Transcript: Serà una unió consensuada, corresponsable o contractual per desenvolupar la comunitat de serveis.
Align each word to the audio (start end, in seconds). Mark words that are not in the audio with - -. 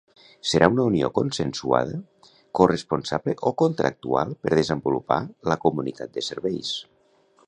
Serà 0.51 0.67
una 0.75 0.83
unió 0.91 1.09
consensuada, 1.17 1.99
corresponsable 2.61 3.35
o 3.49 3.53
contractual 3.63 4.35
per 4.47 4.55
desenvolupar 4.61 5.21
la 5.53 5.59
comunitat 5.67 6.17
de 6.17 6.25
serveis. 6.33 6.73